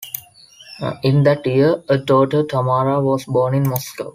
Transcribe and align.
In 1.03 1.21
that 1.25 1.45
year, 1.45 1.83
a 1.87 1.95
daughter, 1.95 2.43
Tamara, 2.43 2.99
was 2.99 3.25
born 3.25 3.53
in 3.53 3.69
Moscow. 3.69 4.09